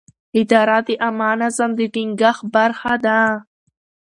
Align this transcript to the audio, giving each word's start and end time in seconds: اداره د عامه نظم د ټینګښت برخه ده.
اداره 0.39 0.77
د 0.87 0.89
عامه 1.03 1.29
نظم 1.41 1.69
د 1.79 1.79
ټینګښت 1.93 2.43
برخه 2.55 2.93
ده. 3.05 3.19